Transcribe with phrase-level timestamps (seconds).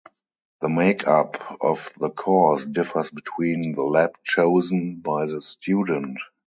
[0.61, 6.17] The make-up of the course differs between the lab chosen by the student.